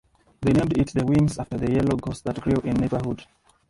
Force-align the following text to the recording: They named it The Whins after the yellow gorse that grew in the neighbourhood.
They 0.41 0.51
named 0.51 0.79
it 0.79 0.93
The 0.95 1.05
Whins 1.05 1.37
after 1.37 1.57
the 1.59 1.73
yellow 1.73 1.95
gorse 1.95 2.21
that 2.21 2.41
grew 2.41 2.59
in 2.63 2.73
the 2.73 2.81
neighbourhood. 2.81 3.23